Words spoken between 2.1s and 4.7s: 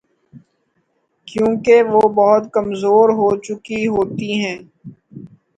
بہت کمزور ہو چکی ہوتی ہیں